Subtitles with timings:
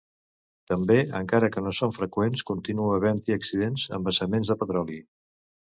[0.71, 5.01] També, encara que no són freqüents, continua havent-hi accidents amb vessaments de petroli.